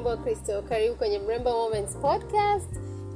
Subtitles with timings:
[0.00, 0.62] mrembo Crystal.
[0.62, 2.68] Karibu kwenye Mrembo Moments podcast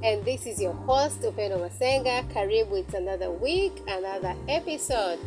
[0.02, 2.22] and this is your host Upendo Masenga.
[2.34, 5.18] Karibu, it's another week, another episode.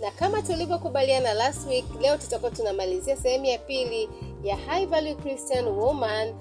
[0.00, 4.08] Na kama tulivyokubaliana last week, leo tutakuwa tunamalizia sehemu ya pili
[4.42, 6.34] ya High Value Christian Woman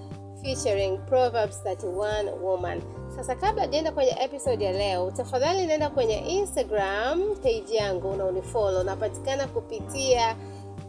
[0.43, 2.82] featuring Proverbs 31 Woman.
[3.15, 8.83] Sasa kabla jaenda kwenye episode ya leo, tafadhali nenda kwenye Instagram page yangu na unifollow.
[8.83, 10.36] Napatikana kupitia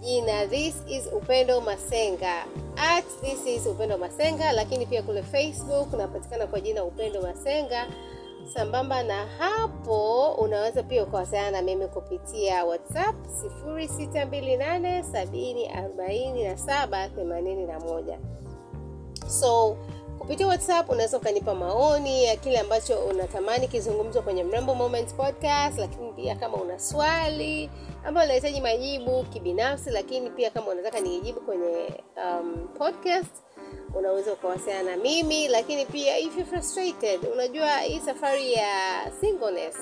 [0.01, 2.45] jina this is Upendo Masenga
[2.77, 7.87] at this is Upendo Masenga, lakini pia kule Facebook unapatikana kwa jina Upendo Masenga.
[8.55, 13.15] Sambamba na hapo, unaweza pia ukawasiliana na mimi kupitia WhatsApp
[16.81, 18.19] 0628704781.
[19.29, 19.77] So
[20.21, 26.13] kupitia WhatsApp unaweza ukanipa maoni ya kile ambacho unatamani kizungumzwa kwenye Mrembo Moments podcast, lakini
[26.13, 27.71] pia kama una swali
[28.05, 33.35] ambayo unahitaji majibu kibinafsi, lakini pia kama unataka nijibu kwenye um, podcast
[33.95, 35.49] unaweza ukawasiliana na mimi.
[35.49, 38.67] Lakini pia if you're frustrated, unajua hii safari ya
[39.21, 39.77] singleness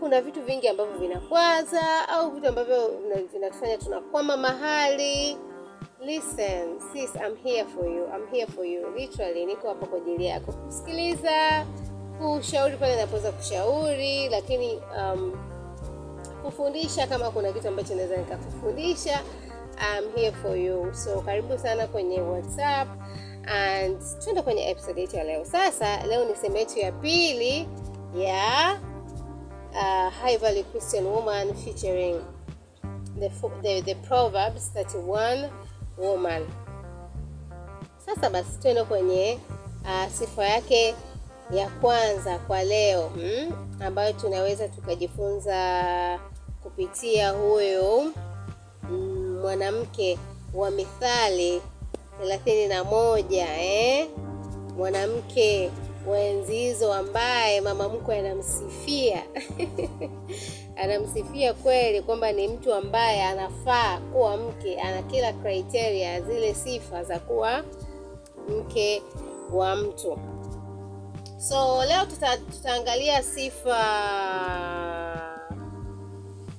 [0.00, 2.90] kuna vitu vingi ambavyo vinakwaza au vitu ambavyo
[3.32, 5.36] vinatufanya tunakwama mahali
[6.00, 8.06] Listen, sis, I'm here for you.
[8.14, 8.86] I'm here for you.
[8.96, 11.66] Literally, niko hapa kwa ajili yako kusikiliza,
[12.18, 15.32] kushauri pale napoweza kushauri, lakini um,
[16.42, 19.20] kufundisha kama kuna kitu ambacho naweza nikakufundisha.
[19.78, 20.94] I'm here for you.
[20.94, 22.88] So karibu sana kwenye WhatsApp
[23.46, 25.44] and tuende kwenye episode yetu ya leo.
[25.44, 27.68] Sasa leo ni sehemu yetu ya pili
[28.16, 28.78] ya
[29.72, 32.20] uh, High Value Christian Woman featuring
[33.20, 33.30] the,
[33.62, 35.48] the, the Proverbs 31
[35.98, 36.42] woman.
[38.06, 39.38] Sasa basi tuende kwenye
[39.84, 40.94] uh, sifa yake
[41.50, 46.20] ya kwanza kwa leo hmm, ambayo tunaweza tukajifunza
[46.62, 48.12] kupitia huyo
[48.90, 50.18] mm, mwanamke
[50.54, 51.62] wa Mithali
[52.20, 54.08] thelathini na moja eh?
[54.76, 55.70] mwanamke
[56.06, 59.22] wa enzi hizo ambaye mama mkwe anamsifia
[60.76, 67.18] anamsifia kweli kwamba ni mtu ambaye anafaa kuwa mke, ana kila criteria, zile sifa za
[67.18, 67.64] kuwa
[68.48, 69.02] mke
[69.52, 70.18] wa mtu.
[71.38, 73.76] So leo tuta, tutaangalia sifa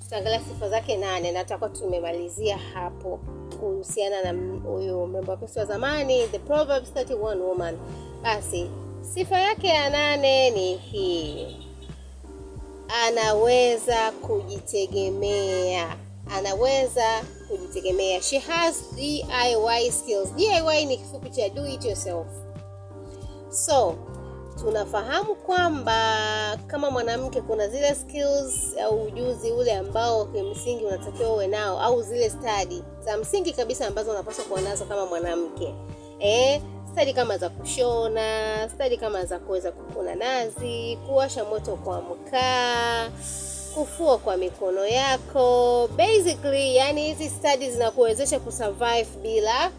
[0.03, 3.19] tutaangalia sifa zake nane na tutakuwa tumemalizia hapo
[3.59, 7.77] kuhusiana na huyu mrembo wa zamani, the Proverbs 31 woman.
[8.23, 8.69] Basi
[9.01, 11.66] sifa yake ya nane ni hii
[12.89, 15.97] anaweza kujitegemea.
[16.37, 18.21] Anaweza kujitegemea.
[18.21, 20.33] She has DIY skills.
[20.35, 22.27] DIY ni kifupi cha do it yourself.
[23.49, 23.95] So
[24.59, 31.79] tunafahamu kwamba kama mwanamke kuna zile skills au ujuzi ule ambao kimsingi unatakiwa uwe nao
[31.81, 35.73] au zile stadi za msingi kabisa ambazo unapaswa kuwa nazo kama mwanamke.
[36.19, 36.61] Eh,
[36.97, 43.09] stadi kama za kushona, stadi kama za kuweza kukuna nazi, kuwasha moto kwa mkaa,
[43.75, 45.89] kufua kwa mikono yako.
[45.97, 49.71] Basically, yani hizi stadi zinakuwezesha kusurvive bila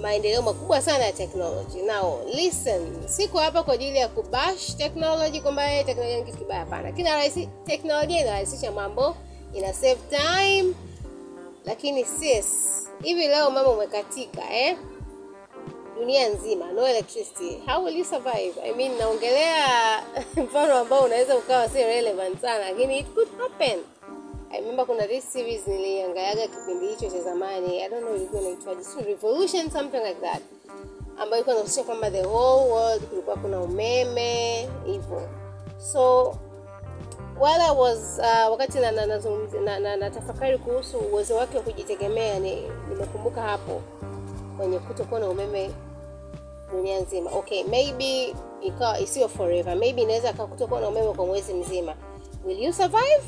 [0.00, 1.82] maendeleo makubwa sana ya technology.
[1.82, 6.60] Now listen, siko hapa kwa ajili ya kubash technology kwamba teknolojia ni kitu kibaya.
[6.60, 9.16] Hapana, kina rahisi, teknolojia inarahisisha mambo,
[9.54, 10.74] ina save time,
[11.64, 12.46] lakini sis,
[13.02, 14.76] hivi leo mama umekatika eh?
[15.98, 17.62] Dunia nzima no electricity.
[17.66, 18.54] How will you survive?
[18.64, 20.02] I mean naongelea
[20.44, 23.78] mfano ambao unaweza ukawa si relevant sana lakini it could happen.
[24.50, 29.00] I kuna this series niliangaliaga kipindi hicho cha zamani i don't know ilikuwa inaitwaje so
[29.00, 30.42] revolution something like that
[31.18, 35.28] ambayo ilikuwa inahusisha kwamba the whole world kulikuwa kuna umeme hivyo.
[35.92, 36.34] So
[37.40, 39.20] while I was uh, wakati na, na, na,
[39.64, 42.38] na, na, na tafakari kuhusu uwezo wake wa kujitegemea
[42.88, 43.82] nimekumbuka hapo
[44.56, 45.70] kwenye kutokuwa na umeme
[46.72, 47.30] dunia nzima.
[47.30, 49.76] Okay maybe ikawa isiyo forever.
[49.76, 51.94] Maybe inaweza kutokuwa na umeme kwa mwezi mzima.
[52.46, 53.22] Will you survive?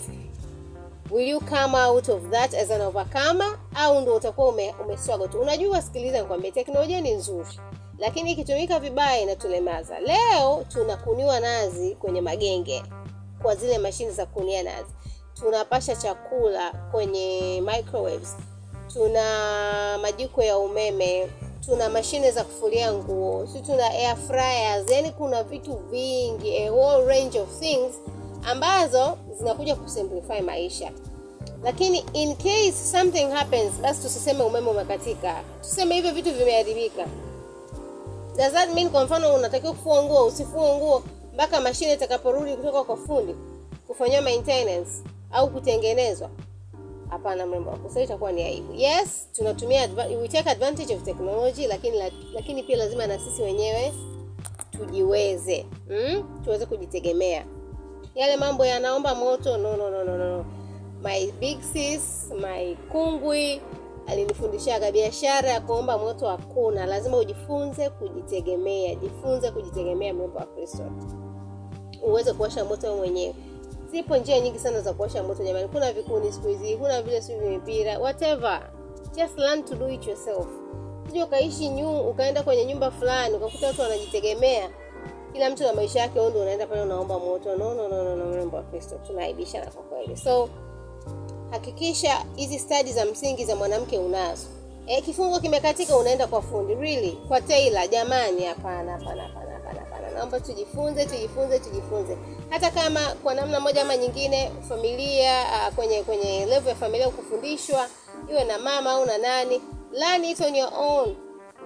[1.10, 3.58] Will you come out of that as an overcomer?
[3.74, 5.40] Au ndo utakuwa ume, umestruggle tu?
[5.40, 7.60] Unajua sikiliza nikwambia teknolojia ni nzuri
[8.00, 10.00] lakini ikitumika vibaya inatulemaza.
[10.00, 12.82] Leo tunakuniwa nazi kwenye magenge
[13.42, 14.90] kwa zile mashine za kunia nazi.
[15.34, 18.36] Tunapasha chakula kwenye microwaves.
[18.92, 21.30] Tuna majiko ya umeme
[21.66, 23.46] tuna mashine za kufulia nguo.
[23.52, 24.90] Si tuna air fryers.
[24.90, 27.94] Yani kuna vitu vingi a whole range of things
[28.44, 30.90] ambazo zinakuja kusimplify maisha.
[31.64, 35.34] Lakini in case something happens basi tusiseme umeme umekatika.
[35.62, 37.06] Tuseme hivyo vitu vimeharibika.
[38.36, 41.02] Does that mean kwa mfano unatakiwa kufua nguo usifue nguo
[41.34, 43.34] mpaka mashine itakaporudi kutoka kwa fundi
[43.86, 44.90] kufanyiwa maintenance
[45.32, 46.30] au kutengenezwa
[47.10, 48.72] hapana mrembo wako sasa itakuwa ni aibu.
[48.74, 49.88] Yes tunatumia
[50.20, 51.98] we take advantage of technology lakini
[52.34, 53.92] lakini pia lazima na sisi wenyewe
[54.70, 56.40] tujiweze mm?
[56.44, 57.44] tuweze kujitegemea.
[58.14, 60.44] Yale mambo yanaomba moto no, no, no, no, no.
[61.02, 63.60] my big sis my kungwi
[64.06, 66.86] alinifundishaga biashara ya kuomba moto hakuna.
[66.86, 70.82] Lazima ujifunze kujitegemea jifunze kujitegemea mrembo wa kristo.
[72.02, 73.34] Uweze kuwasha moto mwenyewe
[73.90, 75.68] zipo njia nyingi sana za kuosha moto jamani.
[75.68, 78.70] Kuna vikuni siku hizi kuna vile sivi mipira whatever.
[79.16, 80.46] Just learn to do it yourself.
[81.06, 84.70] Sije ukaishi nyu ukaenda kwenye nyumba fulani ukakuta watu wanajitegemea.
[85.32, 87.56] Kila mtu na maisha yake ndio unaenda pale unaomba moto.
[87.56, 90.16] No no no no, no mrembo wa kristo tunaaibishana kwa kweli.
[90.16, 90.48] So
[91.50, 94.46] hakikisha hizi stadi za msingi za mwanamke unazo.
[94.86, 96.74] E, kifungo kimekatika unaenda kwa fundi.
[96.74, 97.12] Really?
[97.28, 97.88] Kwa tailor.
[97.88, 99.49] Jamani hapana hapana hapana
[100.20, 102.16] naomba tujifunze tujifunze tujifunze.
[102.50, 107.86] Hata kama kwa namna moja ama nyingine familia uh, kwenye kwenye level ya familia kufundishwa
[108.30, 109.60] iwe na mama au na nani
[109.92, 111.16] learn it on your own.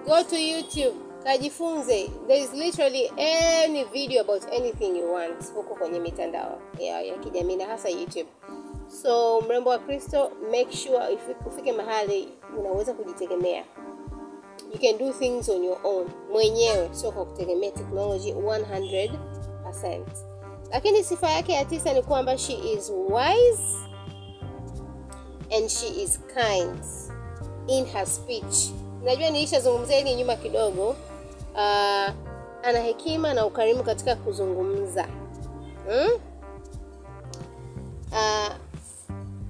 [0.07, 2.11] Go to youtube kajifunze.
[2.27, 7.55] There is literally any video about anything you want huko kwenye mitandao ya, ya kijamii
[7.55, 8.25] na hasa youtube.
[9.01, 10.99] So mrembo wa kristo make sure
[11.47, 12.27] ufike mahali
[12.59, 13.63] unaweza kujitegemea
[14.75, 16.07] you can do things on your own.
[16.31, 19.99] Mwenyewe sio kwa kutegemea technology 100%
[20.71, 23.77] lakini sifa yake ya tisa ni kwamba she is wise
[25.57, 26.79] and she is kind
[27.67, 28.69] in her speech.
[29.03, 30.89] Najua nilishazungumzia hili nyuma kidogo.
[31.53, 32.11] Uh,
[32.63, 35.07] ana hekima na ukarimu katika kuzungumza.
[35.87, 36.11] Hmm?
[38.11, 38.55] uh,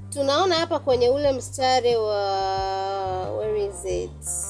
[0.10, 4.44] tunaona hapa kwenye ule mstari wa where is it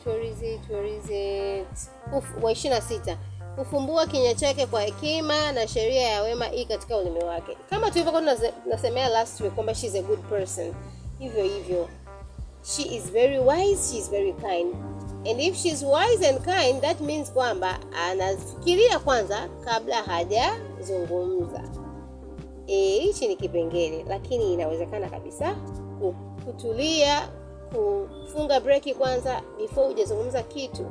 [0.00, 3.18] it where is it where is it Uf, wa ishirini na sita.
[3.56, 7.56] Kufumbua kinywa chake kwa hekima na sheria ya wema hii katika ulimi wake.
[7.70, 10.74] Kama tulivyokuwa tunase- tunasemea last week kwamba she is a good person.
[11.18, 11.88] Hivyo hivyo.
[12.62, 14.74] She is very wise she is very kind.
[15.30, 17.78] And if she is wise and kind that means kwamba
[18.08, 21.62] anafikiria kwanza kabla hajazungumza.
[22.66, 25.56] Hichi hichi ni kipengele lakini inawezekana kabisa
[26.44, 27.28] kutulia
[27.74, 30.86] kufunga breki kwanza before hujazungumza kitu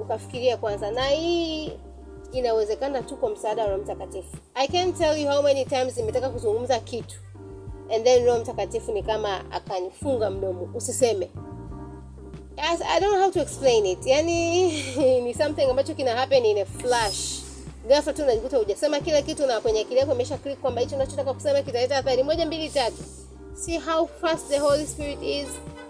[0.00, 1.72] ukafikiria kwanza na hii
[2.32, 6.30] inawezekana tu kwa msaada wa roho mtakatifu i can't tell you how many times nimetaka
[6.30, 7.16] kuzungumza kitu
[7.94, 11.30] and then roho mtakatifu ni kama akanifunga mdomo usiseme
[12.60, 14.06] As, I don't know how to explain it.
[14.06, 17.42] Yani ni something ambacho kina happen in a flash.
[17.88, 21.34] Ghafla tu unajikuta hujasema kila kitu na kwenye akili yako imesha click kwamba hicho unachotaka
[21.34, 22.96] kusema kitaleta athari moja mbili tatu.
[23.54, 25.48] See how fast the Holy Spirit is.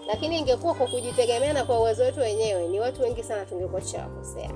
[0.09, 4.51] Lakini ingekuwa kwa kujitegemea na kwa uwezo wetu wenyewe, ni watu wengi sana tungekuwa tushawakosea.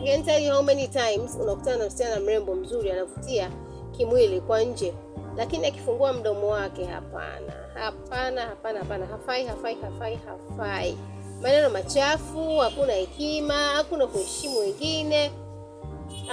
[0.00, 3.50] I can tell you how many times unakutana na msichana mrembo mzuri anavutia
[3.96, 4.94] kimwili kwa nje,
[5.36, 10.98] lakini akifungua mdomo wake, hapana, hapana, hapana, hapana, hafai, hafai, hafai, hafai.
[11.42, 15.30] Maneno machafu, hakuna hekima, hakuna kuheshimu wengine.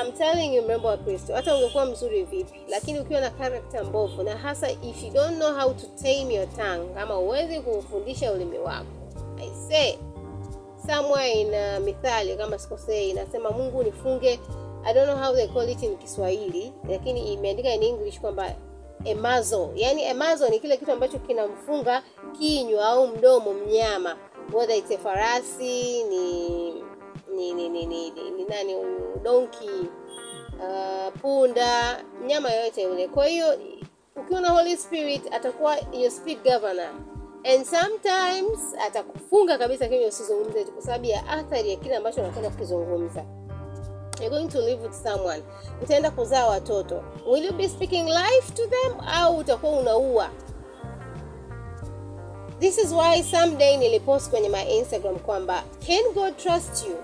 [0.01, 4.23] I'm telling you, mrembo wa Kristo, hata ungekuwa mzuri vipi, lakini ukiwa na karakta mbovu,
[4.23, 8.57] na hasa if you don't know how to tame your tongue, kama uwezi kuufundisha ulimi
[8.57, 8.85] wako,
[9.41, 9.97] I say
[10.87, 14.39] somewhere in uh, mithali kama sikosei inasema mungu nifunge
[14.85, 18.55] i don't know how they call it in kiswahili lakini imeandika in english kwamba
[19.05, 22.03] emazo yani emazo ni kile kitu ambacho kinamfunga
[22.39, 24.15] kinywa au mdomo mnyama.
[24.53, 26.82] Whether it's a farasi ni
[27.35, 29.19] ni ni ni, ni, ni, ni nani huyu?
[29.23, 29.69] Donki
[30.59, 33.07] uh, punda mnyama yoyote yule.
[33.07, 33.59] Kwa hiyo
[34.15, 36.89] ukiwa na holy spirit atakuwa your spirit governor.
[37.53, 43.25] And sometimes atakufunga kabisa kinywa usizungumze kwa sababu ya athari ya kile ambacho unataka kukizungumza.
[44.21, 45.43] You're going to live with someone.
[45.83, 47.03] Utaenda kuzaa watoto.
[47.27, 50.29] Will you be speaking life to them au utakuwa unaua?
[52.59, 56.95] This is why someday nilipost kwenye my instagram kwamba can god trust you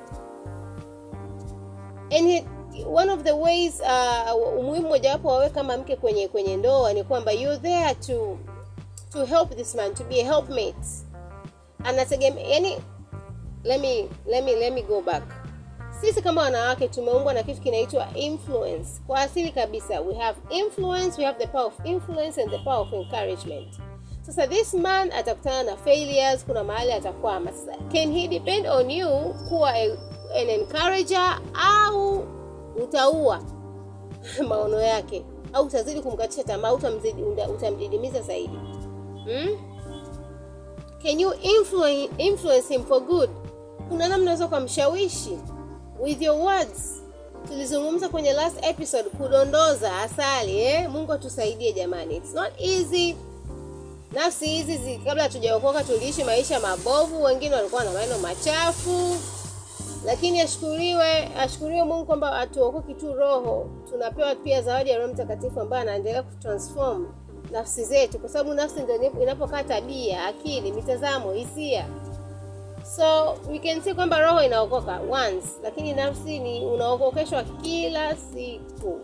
[2.11, 2.43] and
[2.87, 7.31] one of the ways uh, umuhimu mojawapo wawe kama mke kwenye kwenye ndoa ni kwamba
[7.31, 8.37] you there to
[9.13, 10.87] to help this man to be a helpmate.
[11.83, 12.77] Anategemea yani
[13.63, 15.23] let me let me let me go back.
[16.01, 18.89] Sisi kama wanawake tumeumbwa na kitu kinaitwa influence.
[19.07, 22.79] Kwa asili kabisa we have influence we have the power of influence and the power
[22.81, 23.67] of encouragement.
[24.21, 27.51] Sasa this man atakutana na failures kuna mahali atakwama.
[27.51, 29.09] Sasa can he depend on you
[29.49, 29.73] kuwa
[30.36, 32.24] an encourager au
[32.83, 33.39] utaua
[34.50, 37.24] maono yake au utazidi kumkatisha tamaa utamzidi
[37.55, 38.59] utamdidimiza zaidi.
[39.25, 39.69] Hmm?
[41.01, 43.29] can you influence, influence him for good?
[43.89, 45.38] Kuna namna unaweza kumshawishi
[46.00, 47.01] with your words.
[47.48, 50.89] Tulizungumza kwenye last episode kudondoza asali eh?
[50.89, 52.15] mungu atusaidie jamani.
[52.15, 53.15] It's not easy.
[54.12, 59.15] Nafsi hizi kabla hatujaokoka tuliishi maisha mabovu, wengine walikuwa na maneno machafu,
[60.06, 65.82] lakini ashukuriwe, ashukuriwe Mungu kwamba atuokoki tu roho, tunapewa pia zawadi ya Roho Mtakatifu ambaye
[65.82, 67.08] anaendelea kutransform
[67.51, 71.86] nafsi zetu, kwa sababu nafsi ndio inapokaa tabia, akili, mitazamo, hisia.
[72.96, 79.00] So we can see kwamba roho inaokoka once, lakini nafsi ni unaokokeshwa kila siku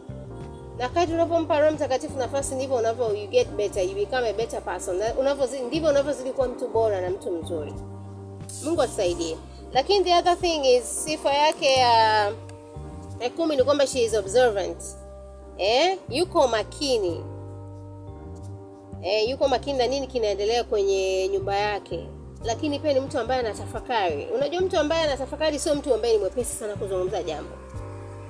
[0.78, 4.62] na kadri unavyompa Roho Mtakatifu nafasi ndivyo unavyo you get better, you become a better
[4.62, 5.02] person.
[5.20, 7.74] Unavyozidi ndivyo unavyozidi kuwa mtu bora na mtu mzuri.
[8.64, 9.38] Mungu atusaidie.
[9.75, 12.32] Lakini the other thing is sifa yake ya
[13.20, 14.84] ya kumi ni kwamba she is observant.
[15.58, 17.24] Eh, yuko makini.
[19.03, 22.08] Eh, yuko makini na nini kinaendelea kwenye nyumba yake.
[22.44, 24.27] Lakini pia ni mtu ambaye anatafakari.
[24.36, 27.51] Unajua mtu ambaye anatafakari sio mtu ambaye ni mwepesi sana kuzungumza jambo.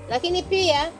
[0.09, 0.91] Lakini pia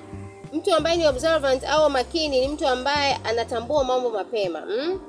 [0.53, 4.99] mtu ambaye ni observant au makini ni mtu ambaye anatambua mambo mapema mm?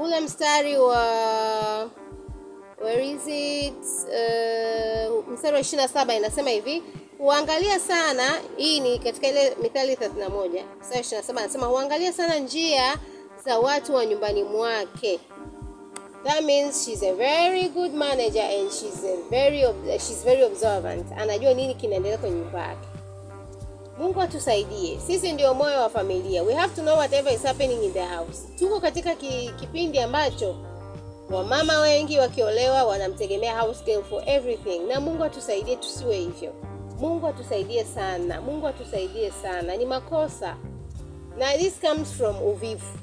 [0.00, 1.90] ule mstari wa
[2.82, 6.82] where is it uh, mstari wa ishirini na saba inasema hivi
[7.18, 11.40] huangalia sana hii ni katika ile mithali thelathini na moja mstari wa ishirini na saba
[11.40, 12.96] anasema huangalia sana njia
[13.44, 15.20] za watu wa nyumbani mwake
[16.24, 19.64] that means she's a very good manager and she's a very
[19.98, 22.88] she's very observant anajua nini kinaendelea kwenye nyumba yake
[23.98, 24.98] Mungu atusaidie.
[25.06, 26.42] Sisi ndio moyo wa familia.
[26.42, 28.38] We have to know whatever is happening in the house.
[28.58, 30.56] Tuko katika ki, kipindi ambacho
[31.30, 36.52] wamama wengi wakiolewa wanamtegemea house girl for everything, na Mungu atusaidie tusiwe hivyo.
[37.00, 38.40] Mungu atusaidie sana.
[38.40, 39.76] Mungu atusaidie sana.
[39.76, 40.56] Ni makosa,
[41.38, 42.98] na this comes from uvivu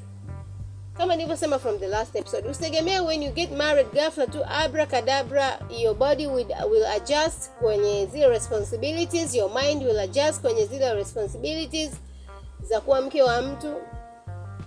[0.96, 5.94] kama nilivyosema from the last episode, usitegemea when you get married ghafla tu abracadabra, your
[5.94, 11.90] body will, will adjust kwenye zile responsibilities, your mind will adjust kwenye zile responsibilities
[12.62, 13.74] za kuwa mke wa mtu.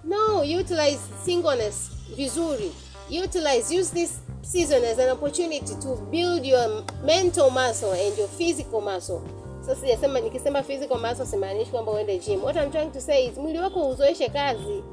[0.03, 2.71] No, utilize singleness vizuri,
[3.09, 8.81] utilize use this season as an opportunity to build your mental muscle and your physical
[8.81, 9.21] muscle.
[9.65, 12.43] So sijasema, nikisema physical muscle simaanishi kwamba uende gym.
[12.43, 14.83] What I'm trying to say is mwili wako uzoeshe kazi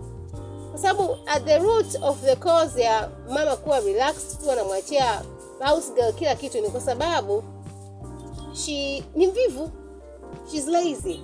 [0.71, 5.23] kwa sababu at the root of the cause ya mama kuwa relaxed tu anamwachia
[5.61, 7.45] house girl kila kitu ni kwa sababu
[8.55, 9.71] she ni mvivu,
[10.51, 11.21] she's lazy.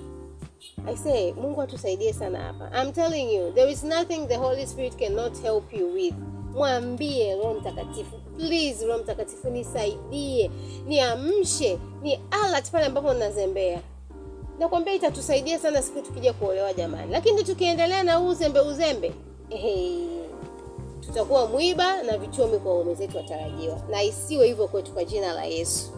[0.86, 2.70] I say Mungu atusaidie sana hapa.
[2.82, 6.14] I'm telling you there is nothing the Holy Spirit cannot help you with.
[6.54, 10.50] Mwambie Roho Mtakatifu, please Roho Mtakatifu nisaidie,
[10.86, 13.80] niamshe, ni alert pale ambapo nazembea.
[14.58, 17.12] nakwambia itatusaidia sana siku tukija kuolewa jamani.
[17.12, 19.12] Lakini tukiendelea na uzembe uzembe
[19.48, 20.06] Hey,
[21.00, 25.44] tutakuwa mwiba na vichomi kwa waume zetu watarajiwa, na isiwe hivyo kwetu kwa jina la
[25.44, 25.90] Yesu,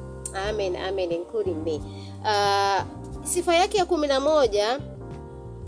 [0.49, 1.81] amen, amen, including me.
[2.25, 2.83] Uh,
[3.25, 4.81] sifa yake ya kumi na moja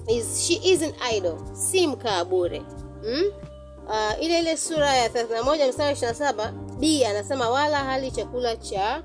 [0.09, 2.63] is she isn't idle, si mkaa bure
[3.03, 3.23] hmm?
[3.89, 9.03] Uh, ile ile sura ya 31 mstari 27 B anasema wala hali chakula cha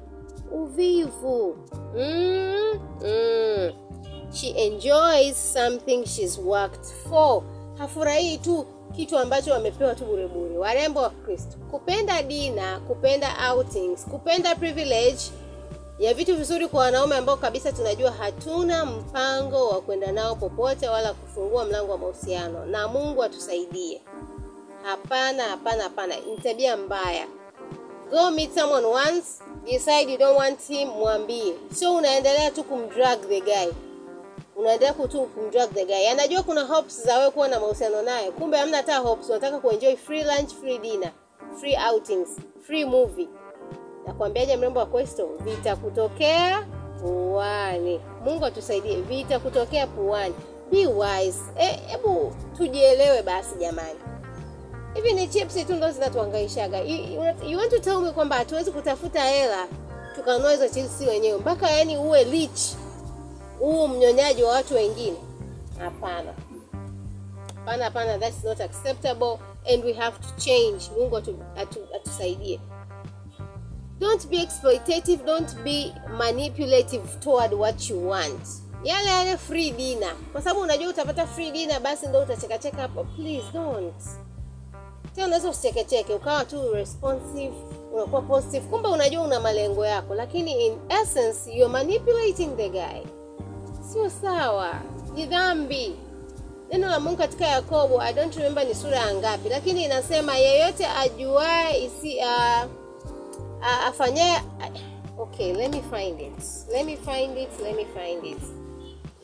[0.52, 1.58] uvivu
[1.96, 3.72] mm, mm.
[4.34, 7.44] She enjoys something she's worked for
[7.78, 10.58] hafurahii tu kitu ambacho wamepewa tu bure bure.
[10.58, 15.20] Warembo wa Kristo, kupenda dina, kupenda outings, kupenda privilege
[16.00, 21.14] ya vitu vizuri kwa wanaume ambao kabisa tunajua hatuna mpango wa kwenda nao popote wala
[21.14, 24.02] kufungua mlango wa mahusiano, na Mungu atusaidie.
[24.90, 27.28] Hapana, hapana, hapana, ni tabia mbaya.
[28.12, 33.42] Go meet someone once, decide you don't want him, mwambie, sio unaendelea tu kumdrag the
[33.42, 33.72] guy
[34.56, 36.08] unaendelea tu kumdrag the guy.
[36.12, 39.30] Anajua kuna hopes za wewe kuwa na mahusiano naye, kumbe hamna hata hopes.
[39.30, 41.12] Unataka kuenjoy free lunch, free dinner,
[41.60, 42.30] free outings,
[42.62, 43.30] free movie.
[44.08, 46.68] Nakwambiaje, mrembo wa Kristo, vitakutokea
[47.02, 48.02] puani.
[48.26, 50.36] Mungu atusaidie, vitakutokea puani.
[50.72, 51.40] Be wise.
[51.88, 54.00] Hebu e, tujielewe basi jamani.
[54.94, 56.78] Hivi ni chips tu ndo zinatuhangaishaga.
[56.80, 59.68] You, want to tell me kwamba hatuwezi kutafuta hela
[60.16, 62.60] tukanunua hizo chips wenyewe mpaka yani uwe rich
[63.60, 65.18] huu mnyonyaji wa watu wengine?
[65.80, 66.34] Hapana,
[67.56, 69.38] hapana, hapana, that's not acceptable
[69.74, 70.92] and we have to change.
[71.00, 72.60] Mungu atu, atu, atusaidie.
[74.00, 78.48] Don't be exploitative, don't be manipulative toward what you want.
[78.84, 83.04] Yale yale free dinner, kwa sababu unajua utapata free dinner, basi ndo utachekacheka hapo.
[83.04, 83.94] Please don't.
[85.16, 87.54] Tena unaweza usichekecheke ukawa tu responsive,
[87.94, 93.02] unakuwa positive, kumbe unajua una malengo yako, lakini in essence you're manipulating the guy.
[93.94, 94.74] Sio sawa,
[95.16, 95.96] ni dhambi.
[96.72, 100.86] Neno la Mungu katika Yakobo, I don't remember ni sura ya ngapi, lakini inasema yeyote
[100.88, 102.70] ajuae isi uh,
[103.60, 104.42] uh, afanyaye
[105.18, 108.38] okay, let me find it, let me find it, let me find it.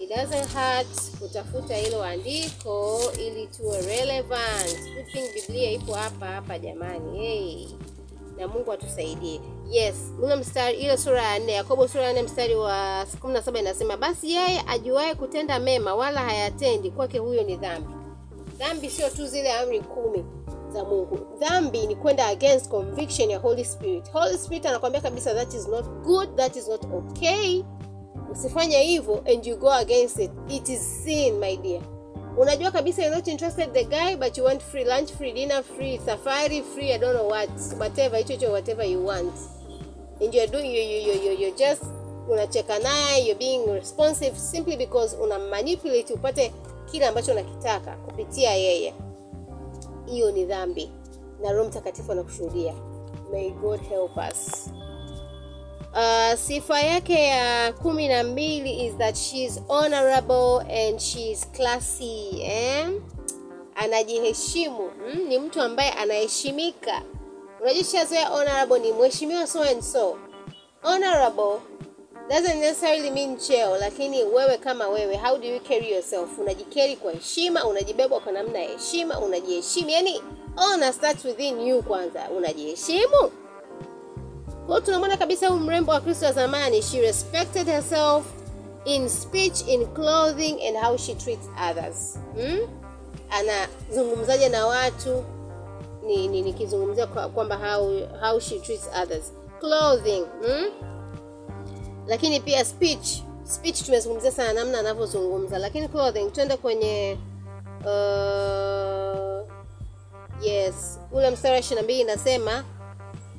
[0.05, 4.77] It doesn't hurt kutafuta hilo andiko ili tuwe relevant.
[4.95, 7.67] Good thing Biblia ipo hapa hapa jamani, hey.
[8.37, 9.41] Na Mungu atusaidie.
[9.69, 13.41] Yes, ule mstari ile sura ya nne, Yakobo sura ya 4 mstari wa kumi na
[13.41, 17.93] saba inasema basi yeye ajuaye kutenda mema wala hayatendi, kwake huyo ni dhambi.
[18.57, 20.25] Dhambi sio tu zile amri kumi
[20.73, 21.19] za Mungu.
[21.39, 24.11] Dhambi ni kwenda against conviction ya Holy Spirit.
[24.11, 27.63] Holy Spirit anakuambia kabisa that is not good, that is not okay.
[28.35, 30.31] Usifanye hivyo and you go against it.
[30.49, 31.81] It is sin my dear.
[32.37, 35.99] Unajua kabisa you're not interested the guy but you want free lunch, free dinner, free
[36.05, 37.49] safari, free I don't know what,
[37.79, 39.33] whatever hicho hicho whatever you want.
[40.21, 41.83] And you're doing you you you you just
[42.29, 46.51] unacheka naye, you're being responsive simply because una manipulate upate
[46.91, 48.93] kile ambacho unakitaka kupitia yeye
[50.05, 50.91] hiyo ni dhambi
[51.41, 52.73] na roho mtakatifu anakushuhudia
[53.31, 54.69] may god help us
[55.95, 61.47] uh, sifa yake ya kumi na mbili is that she is honorable and she is
[61.51, 62.87] classy eh?
[63.75, 64.91] anajiheshimu.
[65.07, 65.27] Mm?
[65.27, 67.01] ni mtu ambaye anaheshimika.
[67.61, 70.17] Unajua shazoea honorable ni mheshimiwa so and so.
[70.83, 71.59] Honorable
[72.29, 76.39] doesn't necessarily mean cheo lakini wewe kama wewe how do you carry yourself?
[76.39, 79.89] Unajikeri kwa heshima unajibeba kwa namna ya heshima unajiheshimu.
[79.89, 80.21] Yani
[80.55, 82.29] honor starts within you kwanza.
[82.37, 83.31] Unajiheshimu
[84.67, 88.25] kwao tunamwona kabisa huyu mrembo wa kristo wa zamani she respected herself
[88.85, 92.19] in speech in clothing and how she treats others.
[92.35, 92.59] Hmm?
[93.29, 95.23] anazungumzaje na watu?
[96.05, 99.33] Ni ni nikizungumzia kwa- kwamba how, how she treats others.
[99.59, 100.65] Clothing hmm?
[102.07, 103.07] lakini pia speech.
[103.43, 105.57] Speech tumezungumzia sana namna anavyozungumza.
[105.59, 107.17] Lakini clothing twende kwenye
[107.85, 109.47] uh,
[110.41, 112.63] yes ule mstari wa ishiri na mbili inasema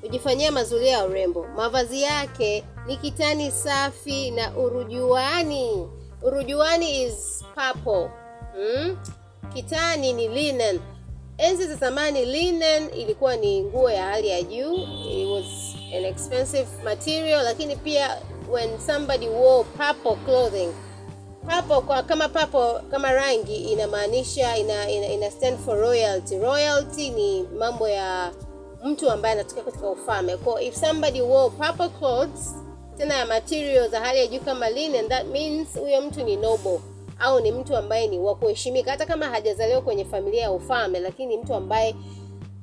[0.03, 1.47] hujifanyia mazulia ya urembo.
[1.57, 5.89] Mavazi yake ni kitani safi na urujuani.
[6.23, 8.09] Urujuani is purple.
[8.55, 8.97] Hmm?
[9.55, 10.81] kitani ni linen.
[11.39, 14.75] Enzi za zamani linen ilikuwa ni nguo ya hali ya juu.
[15.11, 15.45] It was
[15.97, 18.17] an expensive material lakini pia
[18.53, 20.69] when somebody wore purple clothing.
[21.49, 26.39] Purple kwa kama purple kama rangi inamaanisha ina, ina, ina stand for royalty.
[26.39, 28.33] Royalty ni mambo ya
[28.85, 30.37] mtu ambaye anatoka katika ufalme.
[30.37, 32.55] Kwa if somebody wore purple clothes
[32.97, 36.81] tena ya material za hali ya juu kama linen that means huyo mtu ni noble.
[37.19, 38.91] Au ni mtu ambaye ni wa kuheshimika.
[38.91, 41.95] Hata kama hajazaliwa kwenye familia ya ufalme lakini ni mtu ambaye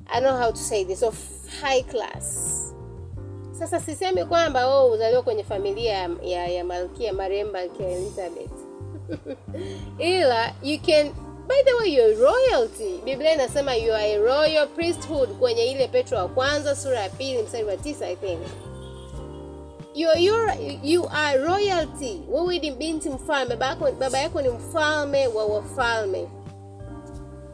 [0.06, 1.16] I know how to say this of
[1.60, 2.60] high class.
[3.58, 8.50] Sasa sisemi kwamba oh, uzaliwa kwenye familia ya, ya malkia marehemu malkia Elizabeth.
[9.98, 11.10] Ila you can
[11.48, 13.00] by the way you're royalty.
[13.04, 17.42] Biblia inasema you are a royal priesthood kwenye ile petro wa kwanza sura ya pili
[17.42, 18.40] mstari wa tisa i think.
[19.94, 22.20] You, you're, you are royalty.
[22.28, 23.56] Wewe ni binti mfalme.
[23.56, 26.28] Baba baba yako ni mfalme wa wafalme.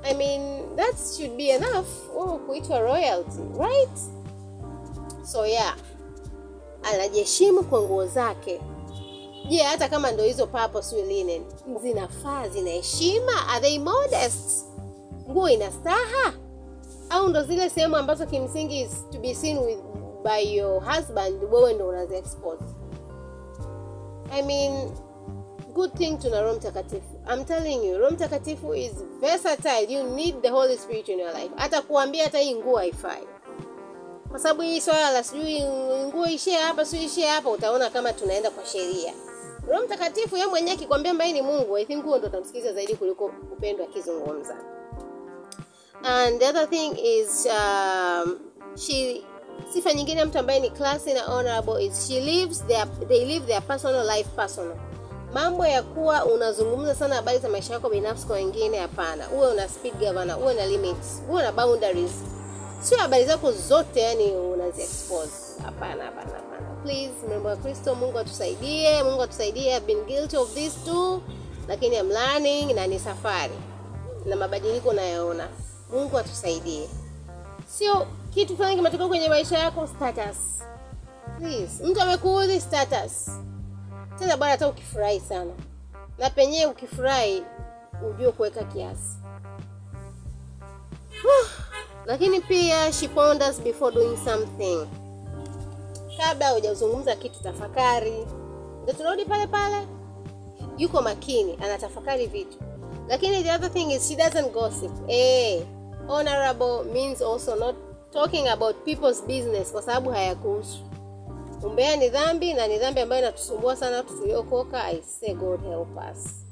[0.03, 1.87] I mean that should be enough.
[2.16, 3.98] Wewe kuitwa royalty right?
[5.24, 5.76] So yeah.
[6.83, 8.61] Anajiheshimu kwa nguo zake
[9.48, 11.42] je hata kama ndo hizo papo sio linen
[11.83, 13.48] zinafaa zina heshima.
[13.48, 14.66] Are they modest?
[15.31, 16.33] Nguo ina staha
[17.11, 19.79] au ndo zile sehemu ambazo kimsingi is to be seen with
[20.24, 22.61] by your husband wewe ndo unazi export.
[24.33, 24.90] i mean
[25.74, 27.20] good thing tuna roho mtakatifu.
[27.33, 29.92] I'm telling you roho mtakatifu is versatile.
[29.94, 31.50] You need the holy spirit in your life.
[31.57, 33.22] Hata kuambia hata hii nguo haifai.
[34.31, 35.62] Kwa sababu hii swala la sijui
[36.07, 39.12] nguo ishie hapa sio ishie hapa utaona kama tunaenda kwa sheria
[39.70, 43.24] roho mtakatifu yeye mwenyewe akikwambia mbaye ni mungu i think huo ndo utamsikiza zaidi kuliko
[43.52, 44.56] upendo akizungumza.
[46.02, 48.38] And the other thing is um,
[48.76, 49.22] she
[49.72, 53.62] sifa nyingine mtu ambaye ni classy na honorable is she lives their, they live their
[53.62, 54.76] personal life personal.
[55.35, 59.30] Mambo ya kuwa unazungumza sana habari za maisha yako binafsi kwa wengine hapana.
[59.30, 62.12] Uwe una speed governor uwe na limits uwe na boundaries.
[62.80, 65.62] Sio habari zako zote yani unazi expose.
[65.64, 66.50] Hapana hapana
[66.83, 71.23] please mrembo wa kristo mungu atusaidie mungu atusaidie I've been guilty of this too
[71.69, 73.55] lakini I'm learning na ni safari
[74.27, 75.49] na mabadiliko nayaona
[75.93, 76.88] mungu atusaidie.
[77.69, 80.37] Sio kitu fulani kimetokea kwenye maisha yako status.
[81.38, 83.31] Please mtu amekuudhi status.
[84.19, 85.53] Tena bwana hata ukifurahi sana.
[86.19, 87.43] Na penyewe ukifurahi
[88.11, 89.16] ujue kuweka kiasi.
[92.07, 94.87] Lakini pia she ponders before doing something
[96.20, 98.26] kabla hujazungumza kitu tafakari.
[98.83, 99.87] Ndio tunarudi pale pale.
[100.78, 102.59] Yuko makini anatafakari vitu.
[103.09, 104.90] Lakini the other thing is she doesn't gossip.
[105.09, 105.62] Eh
[106.09, 107.76] honorable means also not
[108.12, 110.78] talking about people's business kwa sababu hayakuhusu.
[111.62, 114.85] Umbea ni dhambi na ni dhambi ambayo inatusumbua sana watu tuliokoka.
[114.85, 116.44] I say god help us.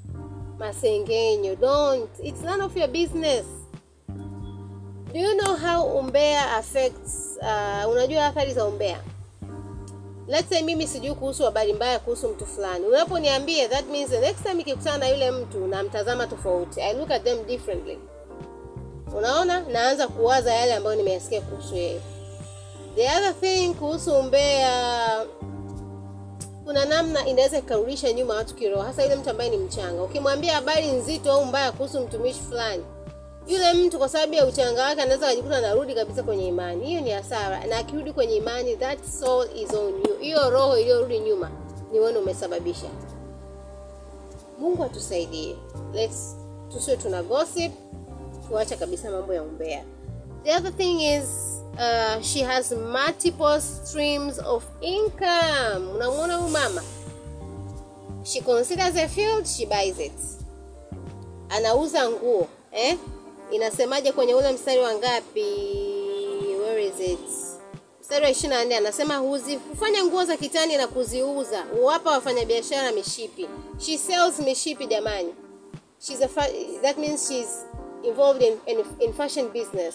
[0.59, 2.11] Masengenyo don't.
[2.23, 3.45] It's none of your business.
[5.13, 9.01] Do you know how umbea affects uh, unajua athari za umbea
[10.29, 12.87] let's say mimi sijui kuhusu habari mbaya kuhusu mtu fulani.
[12.87, 16.81] Unaponiambia that means the next time ikikutana na yule mtu namtazama tofauti.
[16.81, 17.99] I look at them differently.
[19.17, 19.61] Unaona?
[19.61, 22.01] Naanza kuwaza yale ambayo nimeyasikia kuhusu yeye.
[22.97, 25.25] The other thing kuhusu umbea
[26.65, 30.03] kuna namna inaweza ikarudisha nyuma watu kiroho hasa yule mtu ambaye ni mchanga.
[30.03, 32.85] Ukimwambia habari nzito au mbaya kuhusu mtumishi fulani
[33.49, 36.87] yule mtu kwa sababu ya uchanga wake anaweza kajikuta anarudi kabisa kwenye imani.
[36.87, 37.67] Hiyo ni hasara.
[37.67, 40.19] Na akirudi kwenye imani that soul is on you.
[40.21, 41.51] Hiyo roho iliyorudi nyuma
[41.93, 42.89] ni wewe umesababisha.
[44.59, 45.57] Mungu atusaidie.
[45.95, 46.37] Let's
[46.73, 47.73] tusiwe tuna gossip
[48.49, 49.85] tuacha kabisa mambo ya umbea.
[50.45, 51.25] The other thing is
[51.75, 55.91] uh, she has multiple streams of income.
[55.95, 56.83] Unamwona huyu mama?
[58.25, 60.13] She considers a field she buys it.
[61.49, 62.97] Anauza nguo eh?
[63.51, 65.45] Inasemaje kwenye ule mstari wa ngapi?
[66.63, 67.19] Where is it?
[68.01, 71.63] Mstari wa ishiri na nne anasema huzifanya nguo za kitani na kuziuza.
[71.63, 73.49] Huwapa wafanyabiashara mishipi.
[73.79, 75.35] She sells mishipi jamani.
[76.01, 76.29] She's a
[76.83, 77.67] that means she's
[78.05, 79.95] involved in, in, in fashion business.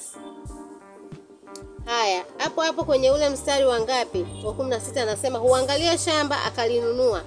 [1.85, 4.25] Haya hapo hapo kwenye ule mstari wa ngapi?
[4.45, 7.21] Wa kumi na sita anasema huangalia shamba akalinunua.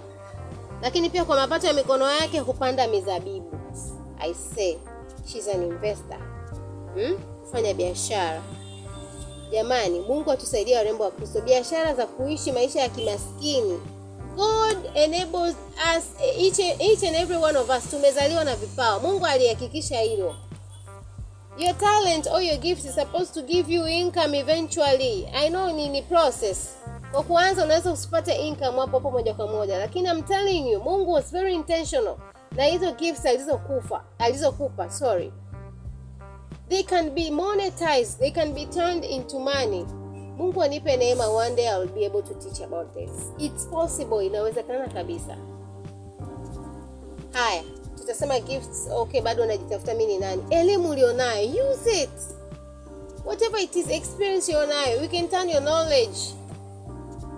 [0.82, 3.52] Lakini pia kwa mapato ya mikono yake hupanda mizabibu.
[4.20, 4.76] I say
[5.26, 6.18] she's an investor.
[6.94, 7.16] Hmm?
[7.52, 8.42] fanya biashara.
[9.52, 11.40] Jamani mungu atusaidie warembo wa kristo.
[11.40, 13.80] Biashara za kuishi maisha ya kimaskini.
[14.36, 15.54] God enables
[15.96, 16.04] us
[16.38, 18.98] each, each and every one of us tumezaliwa na vipawa.
[19.00, 20.34] Mungu alihakikisha hilo.
[21.58, 25.26] Your talent or your gift is supposed to give you income eventually.
[25.34, 26.68] I know ni, ni process.
[27.12, 29.78] Kwa kuanza unaweza usipate income hapo hapo moja kwa moja.
[29.78, 32.16] Lakini I'm telling you mungu was very intentional
[32.52, 35.32] na hizo gifts alizokufa alizokupa sorry.
[36.68, 39.86] They can be monetized they can be turned into money.
[40.36, 43.10] Mungu anipe neema one day I'll be able to teach about this.
[43.38, 45.36] It's possible inawezekana kabisa.
[47.32, 47.62] Haya
[47.96, 50.42] tutasema gifts okay bado unajitafuta mi ni nani?
[50.50, 52.10] Elimu ulionayo use it.
[53.24, 56.18] Whatever it is experience ulionayo we can turn your knowledge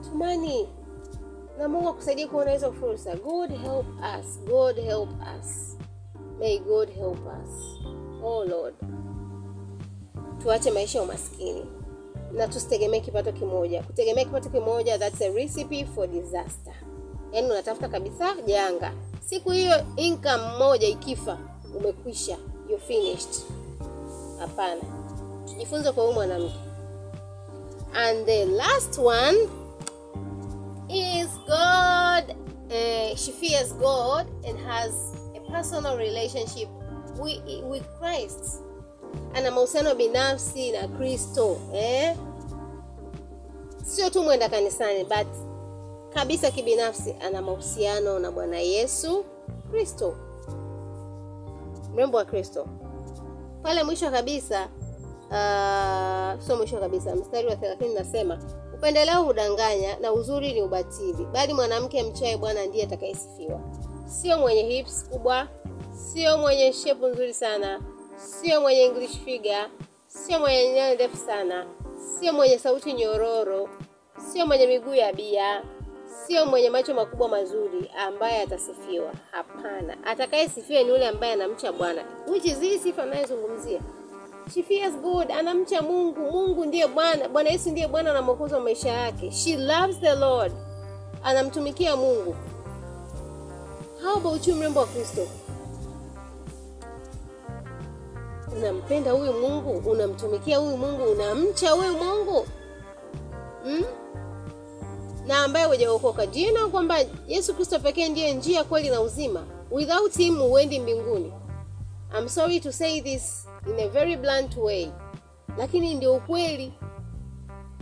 [0.03, 0.69] to money
[1.59, 3.17] na mungu akusaidie kuona hizo fursa.
[3.17, 3.87] God help
[4.21, 4.41] us.
[4.49, 5.77] God help us.
[6.39, 7.51] May god help us.
[8.25, 8.75] Oh lord.
[10.43, 11.65] Tuache maisha ya umaskini.
[12.33, 13.83] Na tusitegemee kipato kimoja.
[13.83, 16.75] Kutegemea kipato kimoja that's a recipe for disaster.
[17.33, 18.93] Yaani unatafuta kabisa janga.
[19.27, 21.39] Siku hiyo income moja ikifa
[21.77, 22.39] umekwisha.
[22.71, 23.43] You finished.
[24.39, 24.81] Hapana.
[25.49, 26.55] Tujifunze kwa huyu mwanamke.
[27.95, 29.37] And the last one
[30.89, 32.35] is god
[32.71, 34.93] uh, she fears god and has
[35.37, 36.69] a personal relationship
[37.19, 38.63] with, with christ.
[39.35, 42.17] Ana mahusiano binafsi na kristo eh?
[43.85, 45.27] sio tu mwenda kanisani but
[46.15, 49.25] kabisa kibinafsi ana mahusiano na bwana yesu
[49.71, 50.15] kristo.
[51.95, 52.67] Mrembo wa kristo.
[53.63, 54.69] Pale mwisho kabisa
[55.31, 58.39] uh, sio mwisho kabisa mstari wa thelathini nasema
[58.79, 63.61] upendeleo hudanganya na uzuri ni ubatili bali mwanamke mchaye bwana ndiye atakayesifiwa.
[64.07, 65.49] Sio mwenye hips kubwa
[65.93, 67.81] sio mwenye shepu nzuri sana
[68.17, 69.67] sio mwenye english figure
[70.07, 71.67] sio mwenye nywele ndefu sana
[72.21, 73.69] sio mwenye sauti nyororo
[74.33, 75.63] sio mwenye miguu ya bia
[76.27, 79.97] sio mwenye macho makubwa mazuri ambaye atasifiwa hapana.
[80.05, 82.05] Atakayesifiwa ni yule ambaye anamcha bwana.
[82.29, 83.81] Which is hii sifa anayezungumzia
[84.55, 86.21] she fears god anamcha mungu.
[86.21, 89.31] Mungu ndiye bwana bwana yesu ndiye bwana na mwokozi wa maisha yake.
[89.31, 90.53] She loves the lord
[91.25, 92.37] anamtumikia mungu.
[94.03, 95.27] How about you mrembo wa kristo?
[98.57, 99.91] Unampenda huyu mungu?
[99.91, 101.05] Unamtumikia huyu mungu?
[101.05, 102.47] Unamcha huyu mungu?
[103.65, 103.85] Hmm?
[105.27, 106.27] na ambaye hujaokoka.
[106.27, 109.45] Do you know kwamba yesu kristo pekee ndiye njia kweli na uzima?
[109.71, 111.33] Without him huendi mbinguni.
[112.19, 114.93] I'm sorry to say this in a very blunt way.
[115.59, 116.73] Lakini ndio ukweli.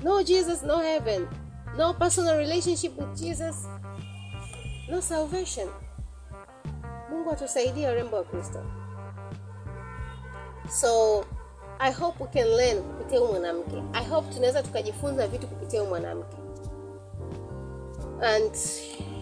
[0.03, 1.29] No jesus no heaven.
[1.77, 3.57] No personal relationship with jesus.
[4.89, 5.69] No salvation.
[7.11, 8.63] Mungu atusaidie warembo wa kristo.
[10.71, 11.25] So
[11.79, 13.83] i hope we can learn kupitia huyu mwanamke.
[13.93, 16.37] I hope tunaweza tukajifunza vitu kupitia huyu mwanamke.
[18.23, 18.57] And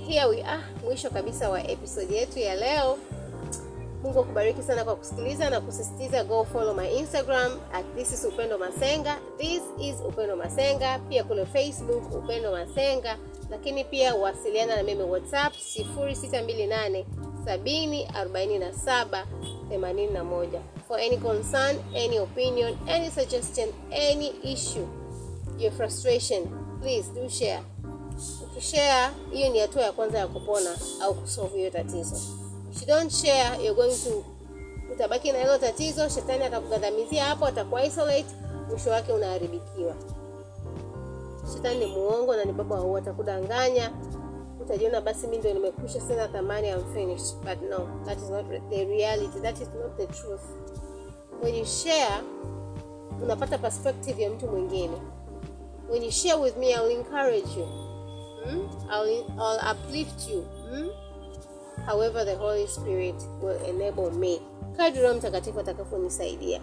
[0.07, 2.99] here we are mwisho kabisa wa episode yetu ya leo
[4.05, 8.59] mungu akubariki sana kwa kusikiliza na kusisitiza go follow my instagram at this is upendo
[8.59, 13.19] masenga this is upendo masenga pia kule facebook upendo masenga
[13.51, 17.05] lakini pia wasiliana na mimi WhatsApp 0628
[17.45, 19.25] 7047
[19.71, 24.87] 81 for any concern, any opinion, any suggestion, any issue,
[25.59, 26.47] your frustration,
[26.83, 27.61] please do share.
[28.43, 30.71] Ukishare, hiyo ni hatua ya kwanza ya kupona
[31.03, 32.17] au kusolve hiyo tatizo.
[32.75, 34.25] If you don't share, you're going to
[34.95, 38.27] utabaki na hilo tatizo, shetani atakugandamizia hapo, ataku isolate,
[38.69, 39.95] mwisho wake unaharibikiwa.
[41.55, 43.91] Shetani ni muongo na ni baba wa atakudanganya.
[44.61, 47.35] Utajiona basi mimi ndio nimekwisha, sina thamani, I'm finished.
[47.45, 50.43] But no, that is not the reality, that is not the truth.
[51.43, 52.21] When you share,
[53.23, 54.97] unapata perspective ya mtu mwingine.
[55.91, 57.67] When you share with me, I'll encourage you.
[58.45, 58.91] Hmm?
[58.91, 60.41] I'll, I'll uplift you.
[60.43, 61.04] Hmm?
[61.87, 64.41] However, the Holy Spirit will enable me.
[64.77, 66.61] Kadri Roho Mtakatifu atakaponisaidia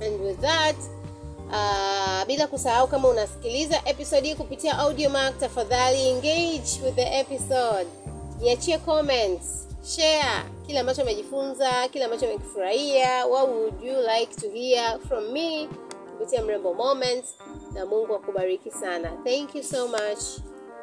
[0.00, 0.76] And with that,
[1.50, 7.86] uh, bila kusahau kama unasikiliza episode hii kupitia Audiomack, tafadhali engage with the episode.
[8.40, 13.26] Niachie comments, share kile ambacho umejifunza, kile ambacho umekifurahia.
[13.26, 15.68] What would you like to hear from me
[16.12, 17.34] kupitia Mrembo Moments,
[17.74, 19.10] na Mungu akubariki sana.
[19.24, 20.40] Thank you so much.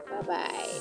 [0.09, 0.79] Bye bye.